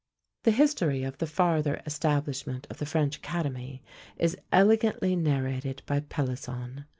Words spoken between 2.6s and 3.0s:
of the